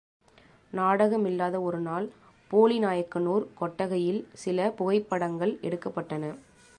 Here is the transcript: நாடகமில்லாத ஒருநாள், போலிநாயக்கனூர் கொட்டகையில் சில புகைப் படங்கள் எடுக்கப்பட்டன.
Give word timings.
நாடகமில்லாத 0.73 1.61
ஒருநாள், 1.61 2.07
போலிநாயக்கனூர் 2.51 3.45
கொட்டகையில் 3.53 4.27
சில 4.33 4.71
புகைப் 4.71 5.09
படங்கள் 5.09 5.57
எடுக்கப்பட்டன. 5.61 6.33